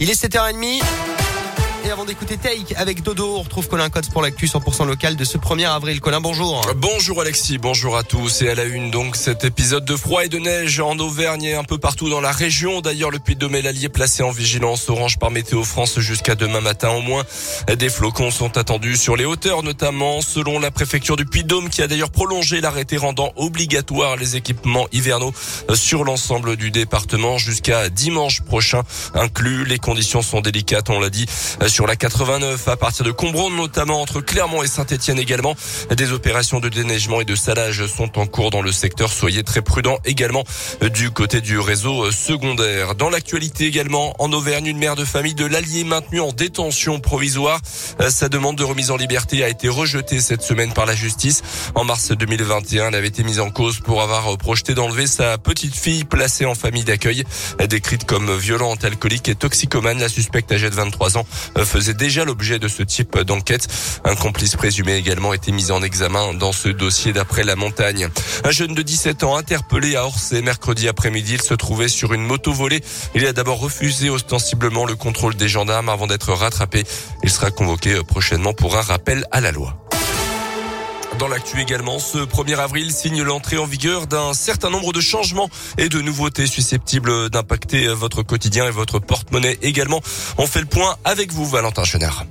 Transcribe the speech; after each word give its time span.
Il 0.00 0.08
est 0.10 0.24
7h30. 0.24 1.27
Et 1.84 1.90
avant 1.90 2.04
d'écouter 2.04 2.36
Take 2.36 2.74
avec 2.76 3.02
Dodo, 3.02 3.36
on 3.36 3.42
retrouve 3.42 3.68
Colin 3.68 3.88
Cotes 3.88 4.10
pour 4.10 4.20
l'actu 4.20 4.46
100% 4.46 4.86
local 4.86 5.16
de 5.16 5.24
ce 5.24 5.38
1er 5.38 5.68
avril. 5.68 6.00
Colin, 6.00 6.20
bonjour. 6.20 6.60
Bonjour 6.76 7.20
Alexis, 7.20 7.58
bonjour 7.58 7.96
à 7.96 8.02
tous. 8.02 8.42
Et 8.42 8.50
à 8.50 8.54
la 8.54 8.64
une, 8.64 8.90
donc, 8.90 9.16
cet 9.16 9.44
épisode 9.44 9.84
de 9.84 9.96
froid 9.96 10.24
et 10.24 10.28
de 10.28 10.38
neige 10.38 10.80
en 10.80 10.98
Auvergne 10.98 11.44
et 11.44 11.54
un 11.54 11.64
peu 11.64 11.78
partout 11.78 12.10
dans 12.10 12.20
la 12.20 12.32
région. 12.32 12.80
D'ailleurs, 12.80 13.10
le 13.10 13.18
Puy 13.18 13.36
de 13.36 13.40
Dôme 13.40 13.54
est 13.54 13.88
placé 13.88 14.22
en 14.22 14.30
vigilance 14.30 14.88
orange 14.88 15.18
par 15.18 15.30
Météo 15.30 15.62
France 15.62 16.00
jusqu'à 16.00 16.34
demain 16.34 16.60
matin 16.60 16.90
au 16.90 17.00
moins. 17.00 17.24
Des 17.78 17.88
flocons 17.88 18.30
sont 18.30 18.58
attendus 18.58 18.96
sur 18.96 19.16
les 19.16 19.24
hauteurs, 19.24 19.62
notamment 19.62 20.20
selon 20.20 20.58
la 20.58 20.70
préfecture 20.70 21.16
du 21.16 21.24
Puy 21.24 21.44
de 21.44 21.48
Dôme 21.48 21.68
qui 21.70 21.82
a 21.82 21.86
d'ailleurs 21.86 22.10
prolongé 22.10 22.60
l'arrêté 22.60 22.96
rendant 22.96 23.32
obligatoire 23.36 24.16
les 24.16 24.36
équipements 24.36 24.88
hivernaux 24.92 25.32
sur 25.74 26.04
l'ensemble 26.04 26.56
du 26.56 26.70
département 26.70 27.38
jusqu'à 27.38 27.88
dimanche 27.88 28.42
prochain 28.42 28.82
inclus. 29.14 29.64
Les 29.64 29.78
conditions 29.78 30.22
sont 30.22 30.40
délicates, 30.40 30.90
on 30.90 31.00
l'a 31.00 31.10
dit 31.10 31.26
sur 31.68 31.86
la 31.86 31.96
89 31.96 32.68
à 32.68 32.76
partir 32.76 33.04
de 33.04 33.10
Combron, 33.10 33.50
notamment 33.50 34.00
entre 34.00 34.20
Clermont 34.20 34.62
et 34.62 34.66
Saint-Etienne 34.66 35.18
également. 35.18 35.54
Des 35.90 36.12
opérations 36.12 36.60
de 36.60 36.68
déneigement 36.68 37.20
et 37.20 37.24
de 37.24 37.34
salage 37.34 37.86
sont 37.86 38.18
en 38.18 38.26
cours 38.26 38.50
dans 38.50 38.62
le 38.62 38.72
secteur. 38.72 39.12
Soyez 39.12 39.42
très 39.42 39.60
prudents 39.60 39.98
également 40.04 40.44
du 40.94 41.10
côté 41.10 41.40
du 41.40 41.58
réseau 41.58 42.10
secondaire. 42.10 42.94
Dans 42.94 43.10
l'actualité 43.10 43.66
également, 43.66 44.14
en 44.18 44.32
Auvergne, 44.32 44.66
une 44.66 44.78
mère 44.78 44.96
de 44.96 45.04
famille 45.04 45.34
de 45.34 45.44
l'Allier 45.44 45.84
maintenue 45.84 46.20
en 46.20 46.32
détention 46.32 47.00
provisoire. 47.00 47.60
Sa 48.08 48.28
demande 48.28 48.56
de 48.56 48.64
remise 48.64 48.90
en 48.90 48.96
liberté 48.96 49.44
a 49.44 49.48
été 49.48 49.68
rejetée 49.68 50.20
cette 50.20 50.42
semaine 50.42 50.72
par 50.72 50.86
la 50.86 50.94
justice. 50.94 51.42
En 51.74 51.84
mars 51.84 52.12
2021, 52.12 52.88
elle 52.88 52.94
avait 52.94 53.08
été 53.08 53.22
mise 53.22 53.40
en 53.40 53.50
cause 53.50 53.80
pour 53.80 54.02
avoir 54.02 54.36
projeté 54.38 54.74
d'enlever 54.74 55.06
sa 55.06 55.38
petite 55.38 55.74
fille 55.74 56.04
placée 56.04 56.46
en 56.46 56.54
famille 56.54 56.84
d'accueil. 56.84 57.24
Décrite 57.68 58.04
comme 58.04 58.36
violente, 58.36 58.84
alcoolique 58.84 59.28
et 59.28 59.34
toxicomane, 59.34 59.98
la 59.98 60.08
suspecte 60.08 60.50
âgée 60.52 60.70
de 60.70 60.74
23 60.74 61.18
ans 61.18 61.26
faisait 61.64 61.94
déjà 61.94 62.24
l'objet 62.24 62.58
de 62.58 62.68
ce 62.68 62.82
type 62.82 63.18
d'enquête. 63.18 63.66
Un 64.04 64.14
complice 64.14 64.56
présumé 64.56 64.94
également 64.94 65.32
été 65.32 65.52
mis 65.52 65.70
en 65.70 65.82
examen 65.82 66.34
dans 66.34 66.52
ce 66.52 66.68
dossier 66.68 67.12
d'après 67.12 67.44
la 67.44 67.56
montagne. 67.56 68.08
Un 68.44 68.50
jeune 68.50 68.74
de 68.74 68.82
17 68.82 69.24
ans 69.24 69.36
interpellé 69.36 69.96
à 69.96 70.04
Orsay 70.04 70.42
mercredi 70.42 70.88
après-midi. 70.88 71.34
Il 71.34 71.42
se 71.42 71.54
trouvait 71.54 71.88
sur 71.88 72.12
une 72.12 72.22
moto 72.22 72.52
volée. 72.52 72.82
Il 73.14 73.26
a 73.26 73.32
d'abord 73.32 73.60
refusé 73.60 74.10
ostensiblement 74.10 74.84
le 74.84 74.96
contrôle 74.96 75.34
des 75.34 75.48
gendarmes 75.48 75.88
avant 75.88 76.06
d'être 76.06 76.32
rattrapé. 76.32 76.84
Il 77.22 77.30
sera 77.30 77.50
convoqué 77.50 77.96
prochainement 78.06 78.52
pour 78.52 78.76
un 78.76 78.82
rappel 78.82 79.24
à 79.30 79.40
la 79.40 79.52
loi. 79.52 79.87
Dans 81.18 81.26
l'actu 81.26 81.60
également, 81.60 81.98
ce 81.98 82.18
1er 82.18 82.58
avril 82.58 82.92
signe 82.92 83.22
l'entrée 83.22 83.58
en 83.58 83.64
vigueur 83.64 84.06
d'un 84.06 84.32
certain 84.34 84.70
nombre 84.70 84.92
de 84.92 85.00
changements 85.00 85.50
et 85.76 85.88
de 85.88 86.00
nouveautés 86.00 86.46
susceptibles 86.46 87.28
d'impacter 87.28 87.88
votre 87.88 88.22
quotidien 88.22 88.66
et 88.66 88.70
votre 88.70 89.00
porte-monnaie 89.00 89.58
également. 89.62 90.00
On 90.38 90.46
fait 90.46 90.60
le 90.60 90.66
point 90.66 90.96
avec 91.04 91.32
vous, 91.32 91.44
Valentin 91.44 91.82
Chenard. 91.82 92.24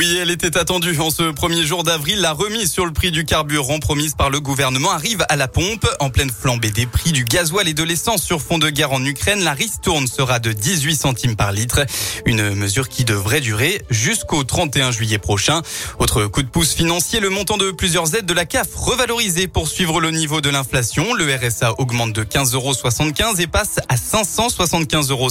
Oui, 0.00 0.16
elle 0.18 0.30
était 0.30 0.56
attendue 0.56 0.98
en 0.98 1.10
ce 1.10 1.24
premier 1.30 1.62
jour 1.66 1.84
d'avril. 1.84 2.22
La 2.22 2.32
remise 2.32 2.72
sur 2.72 2.86
le 2.86 2.90
prix 2.90 3.10
du 3.10 3.26
carburant 3.26 3.80
promise 3.80 4.14
par 4.14 4.30
le 4.30 4.40
gouvernement 4.40 4.92
arrive 4.92 5.26
à 5.28 5.36
la 5.36 5.46
pompe. 5.46 5.86
En 5.98 6.08
pleine 6.08 6.30
flambée 6.30 6.70
des 6.70 6.86
prix 6.86 7.12
du 7.12 7.26
gasoil 7.26 7.68
et 7.68 7.74
de 7.74 7.82
l'essence 7.82 8.22
sur 8.22 8.40
fond 8.40 8.56
de 8.56 8.70
guerre 8.70 8.92
en 8.92 9.04
Ukraine, 9.04 9.44
la 9.44 9.52
ristourne 9.52 10.06
sera 10.06 10.38
de 10.38 10.52
18 10.52 10.96
centimes 10.96 11.36
par 11.36 11.52
litre. 11.52 11.80
Une 12.24 12.54
mesure 12.54 12.88
qui 12.88 13.04
devrait 13.04 13.42
durer 13.42 13.82
jusqu'au 13.90 14.42
31 14.42 14.90
juillet 14.90 15.18
prochain. 15.18 15.60
Autre 15.98 16.24
coup 16.24 16.42
de 16.42 16.48
pouce 16.48 16.72
financier, 16.72 17.20
le 17.20 17.28
montant 17.28 17.58
de 17.58 17.70
plusieurs 17.70 18.14
aides 18.14 18.24
de 18.24 18.32
la 18.32 18.46
CAF 18.46 18.68
revalorisé 18.74 19.48
pour 19.48 19.68
suivre 19.68 20.00
le 20.00 20.12
niveau 20.12 20.40
de 20.40 20.48
l'inflation. 20.48 21.12
Le 21.12 21.26
RSA 21.26 21.74
augmente 21.76 22.14
de 22.14 22.24
15,75 22.24 22.54
euros 22.54 22.72
et 23.38 23.46
passe 23.46 23.80
à 23.90 23.96
575,52 23.96 25.10
euros 25.10 25.28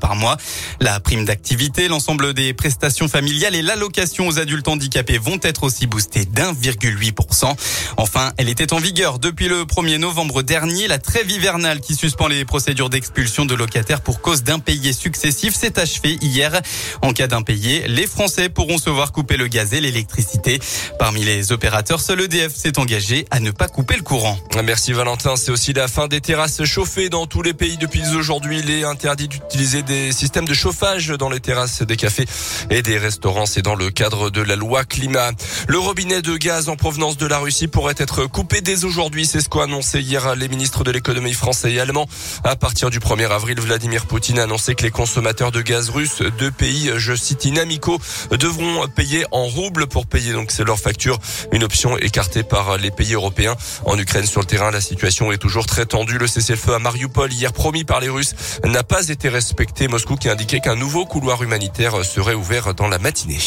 par 0.00 0.16
mois. 0.16 0.36
La 0.80 0.98
prime 0.98 1.24
d'activité, 1.24 1.86
l'ensemble 1.86 2.34
des 2.34 2.52
prestations 2.52 3.06
familiales 3.06 3.54
et 3.54 3.62
l'allocation 3.62 4.07
aux 4.16 4.38
adultes 4.38 4.68
handicapés 4.68 5.18
vont 5.18 5.38
être 5.42 5.64
aussi 5.64 5.86
boostées 5.86 6.24
d'1,8%. 6.24 7.54
Enfin, 7.96 8.32
elle 8.36 8.48
était 8.48 8.72
en 8.72 8.78
vigueur 8.78 9.18
depuis 9.18 9.48
le 9.48 9.64
1er 9.64 9.98
novembre 9.98 10.42
dernier. 10.42 10.88
La 10.88 10.98
trêve 10.98 11.30
hivernale 11.30 11.80
qui 11.80 11.94
suspend 11.94 12.26
les 12.26 12.44
procédures 12.44 12.90
d'expulsion 12.90 13.44
de 13.44 13.54
locataires 13.54 14.00
pour 14.00 14.20
cause 14.20 14.42
d'impayés 14.42 14.92
successifs 14.92 15.54
s'est 15.54 15.78
achevée 15.78 16.18
hier. 16.22 16.60
En 17.02 17.12
cas 17.12 17.26
d'impayés, 17.26 17.86
les 17.86 18.06
Français 18.06 18.48
pourront 18.48 18.78
se 18.78 18.90
voir 18.90 19.12
couper 19.12 19.36
le 19.36 19.46
gaz 19.48 19.74
et 19.74 19.80
l'électricité. 19.80 20.58
Parmi 20.98 21.24
les 21.24 21.52
opérateurs, 21.52 22.00
seul 22.00 22.22
EDF 22.22 22.54
s'est 22.54 22.78
engagé 22.78 23.26
à 23.30 23.40
ne 23.40 23.50
pas 23.50 23.68
couper 23.68 23.96
le 23.96 24.02
courant. 24.02 24.38
Merci 24.64 24.92
Valentin. 24.92 25.36
C'est 25.36 25.50
aussi 25.50 25.72
la 25.72 25.88
fin 25.88 26.08
des 26.08 26.20
terrasses 26.20 26.64
chauffées 26.64 27.08
dans 27.08 27.26
tous 27.26 27.42
les 27.42 27.54
pays 27.54 27.76
depuis 27.76 28.02
aujourd'hui. 28.16 28.60
Il 28.60 28.70
est 28.70 28.84
interdit 28.84 29.28
d'utiliser 29.28 29.82
des 29.82 30.12
systèmes 30.12 30.46
de 30.46 30.54
chauffage 30.54 31.08
dans 31.08 31.28
les 31.28 31.40
terrasses 31.40 31.82
des 31.82 31.96
cafés 31.96 32.26
et 32.70 32.82
des 32.82 32.98
restaurants. 32.98 33.46
C'est 33.46 33.62
dans 33.62 33.74
le 33.74 33.90
cadre 33.98 34.30
de 34.30 34.42
la 34.42 34.54
loi 34.54 34.84
climat. 34.84 35.32
Le 35.66 35.76
robinet 35.76 36.22
de 36.22 36.36
gaz 36.36 36.68
en 36.68 36.76
provenance 36.76 37.16
de 37.16 37.26
la 37.26 37.38
Russie 37.38 37.66
pourrait 37.66 37.96
être 37.98 38.26
coupé 38.26 38.60
dès 38.60 38.84
aujourd'hui. 38.84 39.26
C'est 39.26 39.40
ce 39.40 39.48
qu'ont 39.48 39.62
annoncé 39.62 40.00
hier 40.00 40.36
les 40.36 40.46
ministres 40.46 40.84
de 40.84 40.92
l'économie 40.92 41.34
français 41.34 41.72
et 41.72 41.80
allemand. 41.80 42.06
À 42.44 42.54
partir 42.54 42.90
du 42.90 43.00
1er 43.00 43.28
avril, 43.28 43.58
Vladimir 43.60 44.06
Poutine 44.06 44.38
a 44.38 44.44
annoncé 44.44 44.76
que 44.76 44.84
les 44.84 44.92
consommateurs 44.92 45.50
de 45.50 45.62
gaz 45.62 45.90
russes 45.90 46.22
de 46.22 46.48
pays, 46.48 46.92
je 46.94 47.12
cite, 47.16 47.44
inamicaux, 47.44 47.98
devront 48.30 48.86
payer 48.86 49.24
en 49.32 49.46
roubles 49.46 49.88
pour 49.88 50.06
payer 50.06 50.32
donc 50.32 50.52
c'est 50.52 50.62
leur 50.62 50.78
facture. 50.78 51.18
Une 51.50 51.64
option 51.64 51.98
écartée 51.98 52.44
par 52.44 52.76
les 52.76 52.92
pays 52.92 53.14
européens. 53.14 53.56
En 53.84 53.98
Ukraine, 53.98 54.26
sur 54.26 54.42
le 54.42 54.46
terrain, 54.46 54.70
la 54.70 54.80
situation 54.80 55.32
est 55.32 55.38
toujours 55.38 55.66
très 55.66 55.86
tendue. 55.86 56.18
Le 56.18 56.28
cessez-le-feu 56.28 56.72
à 56.72 56.78
Mariupol, 56.78 57.32
hier 57.32 57.52
promis 57.52 57.82
par 57.82 57.98
les 57.98 58.10
Russes, 58.10 58.36
n'a 58.62 58.84
pas 58.84 59.08
été 59.08 59.28
respecté. 59.28 59.88
Moscou 59.88 60.14
qui 60.14 60.28
indiquait 60.28 60.60
qu'un 60.60 60.76
nouveau 60.76 61.04
couloir 61.04 61.42
humanitaire 61.42 62.04
serait 62.04 62.34
ouvert 62.34 62.74
dans 62.74 62.86
la 62.86 63.00
matinée. 63.00 63.40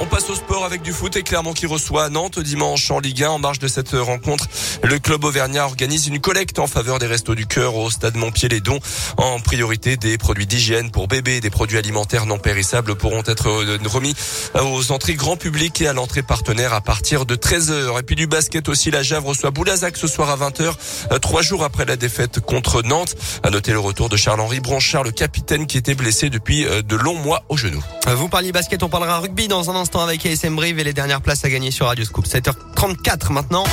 On 0.00 0.06
passe 0.06 0.28
au 0.28 0.34
sport 0.34 0.64
avec 0.64 0.82
du 0.82 0.92
foot 0.92 1.16
et 1.16 1.22
Clermont 1.22 1.52
qui 1.52 1.66
reçoit 1.66 2.08
Nantes 2.08 2.40
dimanche 2.40 2.90
en 2.90 2.98
Ligue 2.98 3.22
1. 3.22 3.30
En 3.30 3.38
marge 3.38 3.60
de 3.60 3.68
cette 3.68 3.92
rencontre, 3.92 4.48
le 4.82 4.98
club 4.98 5.22
auvergnat 5.22 5.64
organise 5.64 6.08
une 6.08 6.20
collecte 6.20 6.58
en 6.58 6.66
faveur 6.66 6.98
des 6.98 7.06
restos 7.06 7.36
du 7.36 7.46
cœur 7.46 7.76
au 7.76 7.90
stade 7.90 8.16
Montpied-les-Dons. 8.16 8.80
En 9.18 9.38
priorité, 9.38 9.96
des 9.96 10.18
produits 10.18 10.46
d'hygiène 10.46 10.90
pour 10.90 11.06
bébés, 11.06 11.40
des 11.40 11.50
produits 11.50 11.78
alimentaires 11.78 12.26
non 12.26 12.38
périssables 12.38 12.96
pourront 12.96 13.22
être 13.24 13.48
euh, 13.48 13.78
remis 13.86 14.14
aux 14.60 14.90
entrées 14.90 15.14
grand 15.14 15.36
public 15.36 15.80
et 15.80 15.86
à 15.86 15.92
l'entrée 15.92 16.24
partenaire 16.24 16.74
à 16.74 16.80
partir 16.80 17.24
de 17.24 17.36
13h. 17.36 18.00
Et 18.00 18.02
puis 18.02 18.16
du 18.16 18.26
basket 18.26 18.68
aussi, 18.68 18.90
la 18.90 19.04
Jave 19.04 19.24
reçoit 19.24 19.52
Boulazac 19.52 19.96
ce 19.96 20.08
soir 20.08 20.28
à 20.28 20.36
20h, 20.36 20.74
euh, 21.12 21.18
trois 21.20 21.42
jours 21.42 21.62
après 21.62 21.84
la 21.84 21.94
défaite 21.94 22.40
contre 22.40 22.82
Nantes. 22.82 23.14
À 23.44 23.50
noter 23.50 23.70
le 23.70 23.78
retour 23.78 24.08
de 24.08 24.16
Charles-Henri 24.16 24.58
Bronchard, 24.58 25.04
le 25.04 25.12
capitaine 25.12 25.68
qui 25.68 25.78
était 25.78 25.94
blessé 25.94 26.30
depuis 26.30 26.66
euh, 26.66 26.82
de 26.82 26.96
longs 26.96 27.18
mois 27.18 27.44
au 27.48 27.56
genou. 27.56 27.82
Vous 28.08 28.28
parliez 28.28 28.50
basket, 28.50 28.82
on 28.82 28.88
parlera 28.88 29.20
rugby 29.20 29.46
dans 29.46 29.70
un 29.70 29.74
instant 29.76 29.83
avec 29.92 30.26
ASM 30.26 30.56
Brive 30.56 30.78
et 30.78 30.84
les 30.84 30.92
dernières 30.92 31.20
places 31.20 31.44
à 31.44 31.50
gagner 31.50 31.70
sur 31.70 31.86
Radio 31.86 32.04
Scoop. 32.04 32.26
7h34 32.26 33.32
maintenant. 33.32 33.64